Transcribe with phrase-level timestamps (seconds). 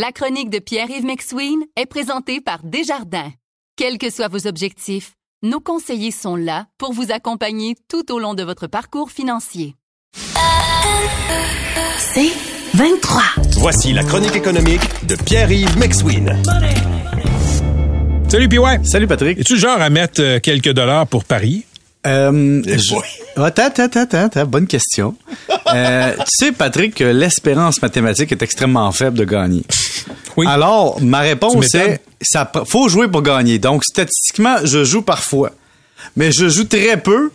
[0.00, 3.32] La chronique de Pierre-Yves McSween est présentée par Desjardins.
[3.74, 8.34] Quels que soient vos objectifs, nos conseillers sont là pour vous accompagner tout au long
[8.34, 9.74] de votre parcours financier.
[11.98, 12.30] C'est
[12.74, 13.22] 23.
[13.56, 16.40] Voici la chronique économique de Pierre-Yves McSween.
[18.28, 18.58] Salut PY.
[18.84, 19.40] Salut Patrick.
[19.40, 21.64] Es-tu genre à mettre euh, quelques dollars pour Paris?
[22.06, 23.02] Euh, je- boy.
[23.36, 25.14] Attends, attends, attends, bonne question.
[25.74, 29.64] Euh, tu sais, Patrick, que l'espérance mathématique est extrêmement faible de gagner.
[30.36, 30.46] Oui.
[30.48, 33.58] Alors, ma réponse est, ça faut jouer pour gagner.
[33.58, 35.50] Donc, statistiquement, je joue parfois.
[36.16, 37.30] Mais je joue très peu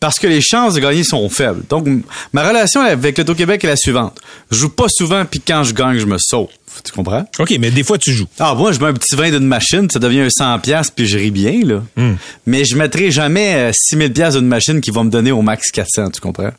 [0.00, 1.62] parce que les chances de gagner sont faibles.
[1.68, 1.86] Donc,
[2.32, 4.20] ma relation avec l'Auto-Québec est la suivante.
[4.50, 6.48] Je joue pas souvent, puis quand je gagne, je me sauve.
[6.84, 7.24] Tu comprends?
[7.38, 8.28] OK, mais des fois, tu joues.
[8.38, 11.06] Ah, moi, je mets un petit vin d'une machine, ça devient un 100 pièces puis
[11.06, 11.82] je ris bien, là.
[11.96, 12.14] Hmm.
[12.46, 15.70] Mais je mettrai jamais euh, 6000 pièces d'une machine qui va me donner au max
[15.72, 16.52] 400, tu comprends?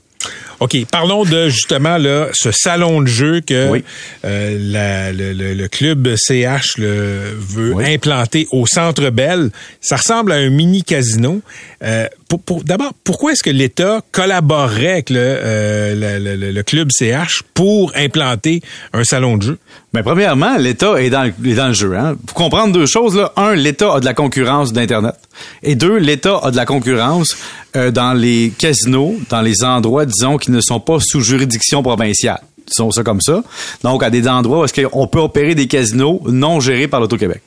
[0.59, 3.84] OK, parlons de justement là, ce salon de jeu que Oui.
[4.26, 7.94] euh, la- le, le- le club CH le, veut Oui.
[7.94, 9.52] implanter au Centre Bell.
[9.80, 11.42] Ça ressemble à un mini casino.
[11.81, 16.64] Euh, pour, pour- D'abord, pourquoi est-ce que l'État collaborerait avec le, euh, le- le- le
[16.64, 18.61] club CH pour implanter
[18.94, 19.58] un salon de jeu?
[19.92, 21.98] Ben, premièrement, l'État est dans, le- est dans jeu.
[21.98, 22.16] Hein.
[22.28, 23.16] Faut comprendre deux choses.
[23.16, 23.34] Là.
[23.38, 25.16] Un, l'État a de la concurrence d'Internet.
[25.64, 27.36] Et deux, l'État a de la concurrence
[27.76, 32.42] euh, dans les casinos, dans les endroits, disons, qui ne sont pas sous juridiction provinciale.
[32.67, 33.44] Disons ça comme ça.
[33.84, 37.42] Donc, à des endroits où est-ce qu'on peut opérer des casinos non gérés par l'Auto-Québec.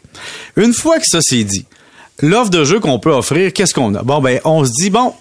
[0.57, 1.65] Une fois que ça c'est dit,
[2.21, 4.03] l'offre de jeu qu'on peut offrir, qu'est-ce qu'on a?
[4.03, 5.13] Bon, ben, on se dit, bon,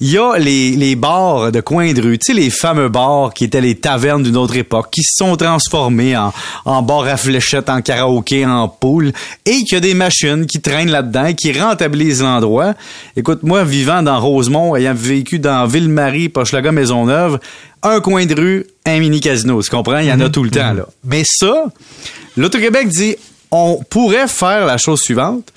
[0.00, 3.32] il y a les, les bars de coin de rue, tu sais, les fameux bars
[3.32, 6.34] qui étaient les tavernes d'une autre époque, qui se sont transformés en,
[6.66, 9.12] en bars à fléchettes, en karaoké, en poule,
[9.46, 12.74] et qu'il y a des machines qui traînent là-dedans, qui rentabilisent l'endroit.
[13.16, 17.38] Écoute, moi, vivant dans Rosemont, ayant vécu dans Ville-Marie, Pochelaga, Maisonneuve,
[17.82, 19.98] un coin de rue, un mini casino, tu comprends?
[19.98, 20.86] Il y en a tout le temps, là.
[21.04, 21.64] Mais ça,
[22.36, 23.16] l'Auto-Québec dit,
[23.50, 25.52] on pourrait faire la chose suivante,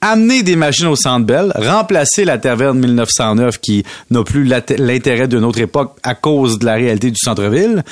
[0.00, 5.44] amener des machines au Centre Bell, remplacer la taverne 1909 qui n'a plus l'intérêt d'une
[5.44, 7.82] autre époque à cause de la réalité du centre-ville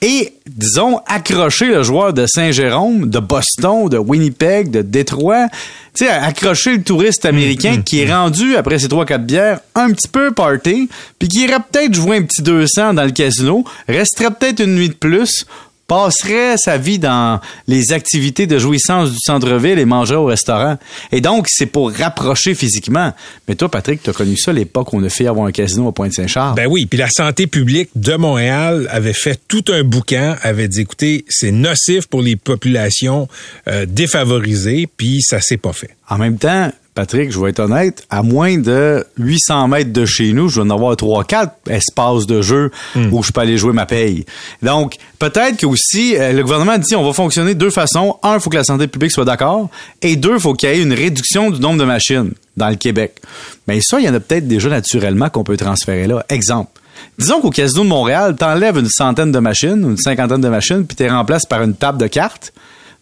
[0.00, 5.48] et, disons, accrocher le joueur de Saint-Jérôme, de Boston, de Winnipeg, de Détroit,
[5.94, 9.90] tu sais, accrocher le touriste américain qui est rendu, après ses trois quatre bières, un
[9.90, 10.88] petit peu party,
[11.18, 14.90] puis qui irait peut-être jouer un petit 200 dans le casino, resterait peut-être une nuit
[14.90, 15.46] de plus,
[15.88, 20.76] passerait sa vie dans les activités de jouissance du centre-ville et mangerait au restaurant.
[21.10, 23.12] Et donc, c'est pour rapprocher physiquement.
[23.48, 25.88] Mais toi, Patrick, tu as connu ça l'époque où on a fait avoir un casino
[25.88, 26.54] à Pointe-Saint-Charles.
[26.54, 30.82] Ben oui, puis la santé publique de Montréal avait fait tout un bouquin, avait dit
[30.82, 33.26] écoutez, c'est nocif pour les populations
[33.66, 35.96] euh, défavorisées, puis ça s'est pas fait.
[36.08, 40.32] En même temps, Patrick, je vais être honnête, à moins de 800 mètres de chez
[40.32, 42.72] nous, je vais en avoir 3-4 espaces de jeu
[43.12, 44.26] où je peux aller jouer ma paye.
[44.62, 48.16] Donc, peut-être que aussi, euh, le gouvernement dit on va fonctionner de deux façons.
[48.24, 49.70] Un, il faut que la santé publique soit d'accord.
[50.02, 52.74] Et deux, il faut qu'il y ait une réduction du nombre de machines dans le
[52.74, 53.22] Québec.
[53.68, 56.26] Mais ça, il y en a peut-être déjà naturellement qu'on peut transférer là.
[56.28, 56.72] Exemple.
[57.16, 60.96] Disons qu'au Casino de Montréal, t'enlèves une centaine de machines, une cinquantaine de machines, puis
[60.96, 62.52] tu remplaces par une table de cartes.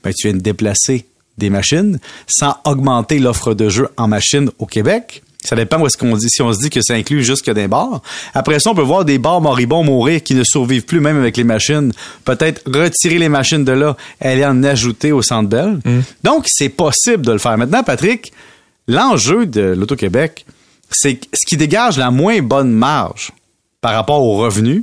[0.04, 1.06] Ben, tu viens de déplacer
[1.38, 5.22] des machines sans augmenter l'offre de jeux en machines au Québec.
[5.44, 6.28] Ça dépend où est-ce qu'on dit.
[6.28, 8.02] Si on se dit que ça inclut juste que des bars.
[8.34, 11.36] Après ça, on peut voir des bars moribonds mourir qui ne survivent plus même avec
[11.36, 11.92] les machines.
[12.24, 15.78] Peut-être retirer les machines de là, aller en ajouter au Centre Bell.
[16.24, 17.56] Donc, c'est possible de le faire.
[17.56, 18.32] Maintenant, Patrick,
[18.88, 20.46] l'enjeu de l'Auto-Québec,
[20.90, 23.30] c'est que ce qui dégage la moins bonne marge
[23.80, 24.82] par rapport aux revenus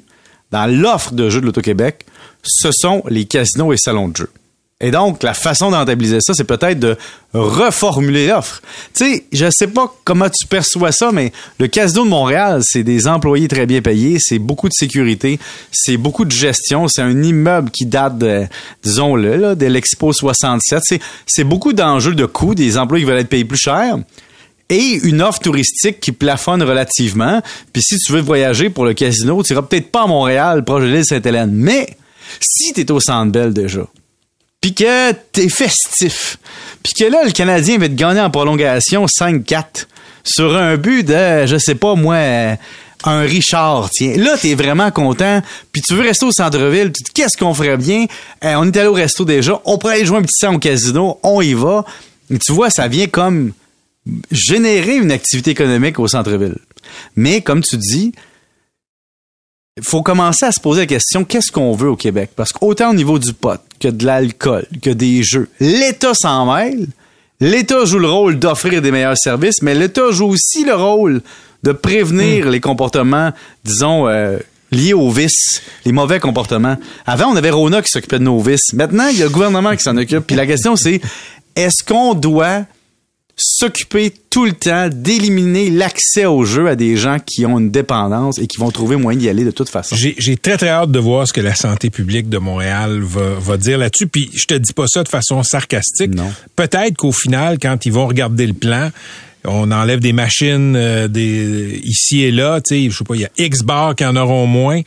[0.52, 2.06] dans l'offre de jeux de l'Auto-Québec,
[2.44, 4.32] ce sont les casinos et salons de jeux.
[4.84, 6.98] Et donc, la façon de rentabiliser ça, c'est peut-être de
[7.34, 8.62] reformuler l'offre.
[8.94, 12.84] Tu sais, je sais pas comment tu perçois ça, mais le Casino de Montréal, c'est
[12.84, 15.40] des employés très bien payés, c'est beaucoup de sécurité,
[15.72, 18.44] c'est beaucoup de gestion, c'est un immeuble qui date de,
[18.84, 20.84] disons-le, de l'Expo 67.
[21.28, 23.96] C'est, beaucoup d'enjeux de coûts, des employés qui veulent être payés plus cher
[24.68, 27.42] et une offre touristique qui plafonne relativement.
[27.72, 30.84] Puis si tu veux voyager pour le casino, tu iras peut-être pas à Montréal, proche
[30.84, 31.52] de l'île Sainte-Hélène.
[31.54, 31.96] Mais
[32.42, 33.88] si tu es au Centre Bell déjà,
[34.64, 36.38] puis que t'es festif,
[36.82, 39.88] puis que là, le Canadien va te gagner en prolongation 5-4
[40.24, 42.16] sur un but de, je sais pas moi,
[43.04, 44.16] un Richard, tiens.
[44.16, 45.42] Là, t'es vraiment content,
[45.74, 48.06] puis tu veux rester au centre-ville, tu te dis, qu'est-ce qu'on ferait bien?
[48.46, 50.60] Euh, on est allé au resto déjà, on pourrait aller jouer un petit sang au
[50.60, 51.84] casino, on y va.
[52.30, 53.52] Tu vois, ça vient comme
[54.32, 56.56] générer une activité économique au centre-ville.
[57.18, 58.14] Mais comme tu dis,
[59.76, 62.32] il faut commencer à se poser la question qu'est-ce qu'on veut au Québec?
[62.34, 66.88] Parce qu'autant au niveau du pot que de l'alcool, que des jeux, l'État s'en mêle.
[67.42, 71.22] L'État joue le rôle d'offrir des meilleurs services, mais l'État joue aussi le rôle
[71.64, 73.32] de prévenir les comportements,
[73.66, 74.38] disons, euh,
[74.72, 76.78] liés aux vices, les mauvais comportements.
[77.06, 78.72] Avant, on avait Rona qui s'occupait de nos vices.
[78.72, 80.26] Maintenant, il y a le gouvernement qui s'en occupe.
[80.26, 81.02] Puis la question, c'est
[81.58, 82.62] est-ce qu'on doit
[83.36, 88.38] s'occuper tout le temps d'éliminer l'accès au jeu à des gens qui ont une dépendance
[88.38, 89.96] et qui vont trouver moyen d'y aller de toute façon.
[89.96, 93.58] J'ai très, très hâte de voir ce que la santé publique de Montréal va, va
[93.58, 94.08] dire là-dessus.
[94.08, 96.12] Puis je te dis pas ça de façon sarcastique.
[96.56, 98.92] Peut-être qu'au final, quand ils vont regarder le plan,
[99.46, 103.22] on enlève des machines euh, des, ici et là, tu sais, je sais pas, il
[103.22, 104.82] y a X bars qui en auront moins.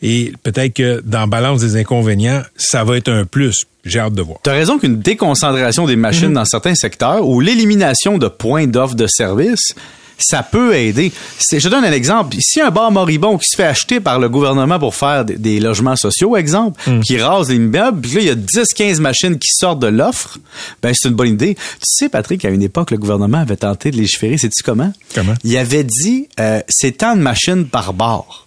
[0.00, 3.64] Et peut-être que dans balance des inconvénients, ça va être un plus.
[3.84, 4.38] J'ai hâte de voir.
[4.44, 8.94] Tu as raison qu'une déconcentration des machines dans certains secteurs ou l'élimination de points d'offre
[8.94, 9.74] de services,
[10.18, 11.12] ça peut aider.
[11.50, 12.36] Je te donne un exemple.
[12.40, 15.60] Si un bar moribond qui se fait acheter par le gouvernement pour faire des, des
[15.60, 19.48] logements sociaux, exemple, qui rase les immeubles, puis là, il y a 10-15 machines qui
[19.52, 20.38] sortent de l'offre,
[20.82, 21.54] ben c'est une bonne idée.
[21.54, 24.38] Tu sais, Patrick, à une époque, le gouvernement avait tenté de légiférer.
[24.38, 24.92] Sais-tu comment?
[25.14, 25.34] Comment?
[25.44, 28.46] Il avait dit, euh, c'est tant de machines par bar.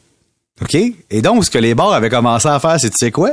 [0.62, 0.76] OK?
[0.76, 3.32] Et donc, ce que les bars avaient commencé à faire, c'est, tu sais quoi?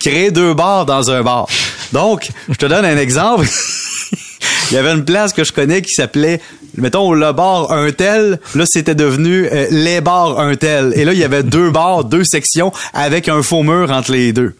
[0.00, 1.48] Créer deux bars dans un bar.
[1.92, 3.46] Donc, je te donne un exemple.
[4.72, 6.40] Il y avait une place que je connais qui s'appelait,
[6.78, 8.40] mettons, le bar un tel.
[8.54, 10.94] Là, c'était devenu euh, les bars un tel.
[10.96, 14.32] Et là, il y avait deux bars, deux sections avec un faux mur entre les
[14.32, 14.56] deux.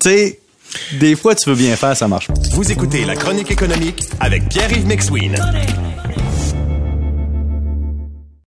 [0.00, 0.38] Tu sais,
[0.98, 2.34] des fois, tu veux bien faire, ça marche pas.
[2.52, 5.36] Vous écoutez La Chronique économique avec Pierre-Yves McSween.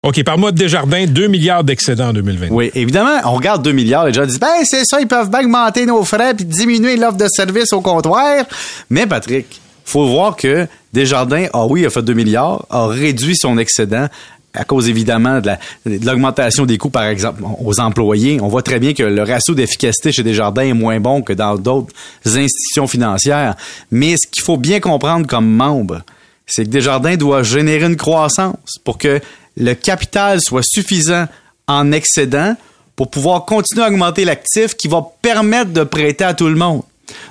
[0.02, 2.48] OK, par mois de Desjardins, 2 milliards d'excédents en 2020.
[2.50, 5.42] Oui, évidemment, on regarde 2 milliards, les gens disent, ben, c'est ça, ils peuvent bien
[5.42, 8.46] augmenter nos frais puis diminuer l'offre de service au comptoir.
[8.90, 13.58] Mais, Patrick, faut voir que Desjardins, ah oui, a fait 2 milliards, a réduit son
[13.58, 14.08] excédent
[14.56, 18.40] à cause évidemment de la- de l'augmentation des coûts, par exemple, aux employés.
[18.40, 21.56] On voit très bien que le ratio d'efficacité chez Desjardins est moins bon que dans
[21.56, 21.92] d'autres
[22.26, 23.56] institutions financières.
[23.90, 26.04] Mais ce qu'il faut bien comprendre comme membre,
[26.46, 29.20] c'est que Desjardins doit générer une croissance pour que
[29.58, 31.26] le capital soit suffisant
[31.68, 32.56] en excédent
[32.96, 36.84] pour pouvoir continuer à augmenter l'actif qui va permettre de prêter à tout le monde.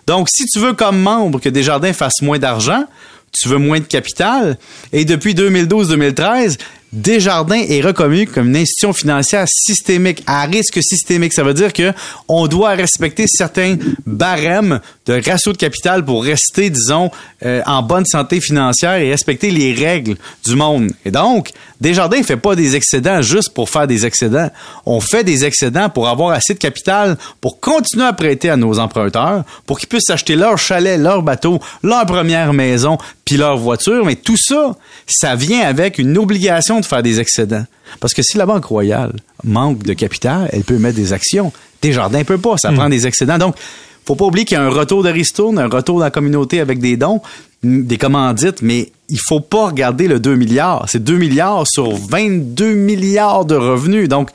[0.08, 2.85] Donc, si tu veux comme membre que Desjardins fasse moins d'argent,
[3.32, 4.58] tu veux moins de capital,
[4.93, 6.58] et depuis 2012-2013,
[6.93, 11.32] Desjardins est reconnu comme une institution financière systémique, à risque systémique.
[11.32, 11.93] Ça veut dire que
[12.29, 17.11] on doit respecter certains barèmes de ratio de capital pour rester, disons,
[17.46, 20.90] euh, en bonne santé financière et respecter les règles du monde.
[21.06, 21.52] Et donc,
[21.82, 24.49] Desjardins ne fait pas des excédents juste pour faire des excédents.
[24.87, 28.79] On fait des excédents pour avoir assez de capital pour continuer à prêter à nos
[28.79, 34.05] emprunteurs, pour qu'ils puissent acheter leur chalet, leur bateau, leur première maison, puis leur voiture.
[34.05, 34.76] Mais tout ça,
[35.08, 37.64] ça vient avec une obligation de faire des excédents.
[37.99, 41.52] Parce que si la Banque Royale manque de capital, elle peut mettre des actions.
[41.82, 43.38] Desjardins peut pas, ça prend des excédents.
[43.38, 43.56] Donc,
[44.04, 46.60] faut pas oublier qu'il y a un retour de ristourne, un retour dans la communauté
[46.60, 47.20] avec des dons,
[47.62, 50.87] des commandites, mais il faut pas regarder le 2 milliards.
[50.88, 54.08] C'est 2 milliards sur 22 milliards de revenus.
[54.08, 54.31] Donc,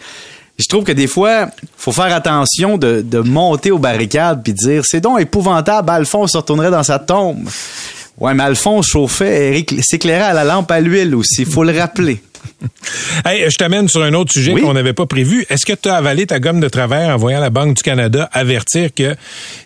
[0.58, 4.84] je trouve que des fois, faut faire attention de, de monter aux barricades puis dire
[4.86, 7.48] c'est donc épouvantable, Alphonse se retournerait dans sa tombe.
[8.18, 12.22] Ouais, mais Alphonse chauffait, s'éclairait à la lampe à l'huile aussi, faut le rappeler.
[13.26, 14.62] Hey, je t'amène sur un autre sujet Oui.
[14.62, 15.46] qu'on n'avait pas prévu.
[15.50, 18.30] Est-ce que tu as avalé ta gomme de travers en voyant la Banque du Canada
[18.32, 19.16] avertir que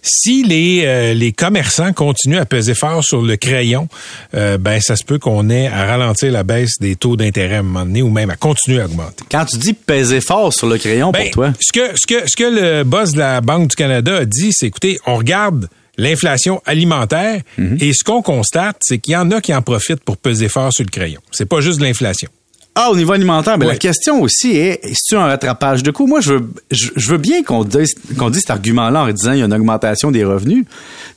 [0.01, 3.88] si les, euh, les commerçants continuent à peser fort sur le crayon,
[4.33, 7.59] euh, ben ça se peut qu'on ait à ralentir la baisse des taux d'intérêt à
[7.59, 9.23] un moment donné ou même à continuer à augmenter?
[9.29, 12.23] Quand tu dis peser fort sur le crayon Ben, pour toi, Ce que, ce, que,
[12.27, 12.44] ce que
[12.79, 17.41] le boss de la Banque du Canada a dit, c'est écoutez, on regarde l'inflation alimentaire
[17.57, 17.77] Mhm.
[17.81, 20.71] et ce qu'on constate, c'est qu'il y en a qui en profitent pour peser fort
[20.73, 21.21] sur le crayon.
[21.31, 22.30] C'est pas juste de l'inflation.
[22.73, 26.07] Ah, au niveau alimentaire, mais la question aussi est, est-ce un rattrapage de coûts?
[26.07, 29.33] Moi, je veux, je, je veux bien qu'on dise, qu'on dise cet argument-là en disant
[29.33, 30.66] il y a une augmentation des revenus.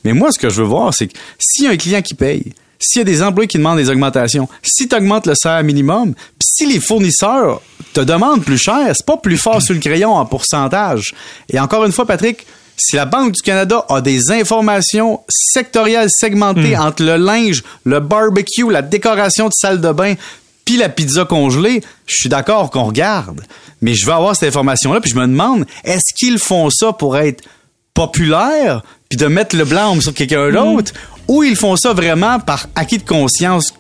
[0.05, 2.15] Mais moi, ce que je veux voir, c'est que s'il y a un client qui
[2.15, 5.63] paye, s'il y a des employés qui demandent des augmentations, si tu augmentes le salaire
[5.63, 9.81] minimum, puis si les fournisseurs te demandent plus cher, c'est pas plus fort sur le
[9.81, 11.15] crayon en pourcentage.
[11.49, 12.45] Et encore une fois, Patrick,
[12.77, 18.69] si la Banque du Canada a des informations sectorielles segmentées entre le linge, le barbecue,
[18.69, 20.15] la décoration de salle de bain,
[20.65, 23.43] puis la pizza congelée, je suis d'accord qu'on regarde.
[23.83, 27.17] Mais je veux avoir cette information-là, puis je me demande, est-ce qu'ils font ça pour
[27.17, 27.45] être
[27.93, 30.93] populaire, puis de mettre le blâme sur quelqu'un d'autre,
[31.29, 33.75] ou ils font ça vraiment par acquis de conscience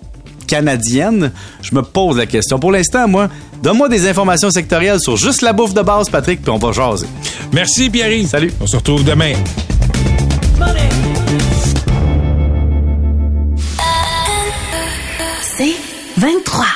[0.47, 1.33] canadienne?
[1.62, 2.59] Je me pose la question.
[2.59, 3.29] Pour l'instant, moi,
[3.62, 7.07] donne-moi des informations sectorielles sur juste la bouffe de base, Patrick, puis on va jaser.
[7.53, 8.29] Merci Pierre.
[8.29, 8.53] Salut.
[8.61, 9.33] On se retrouve demain.
[15.57, 15.94] C'est
[16.25, 16.75] 23.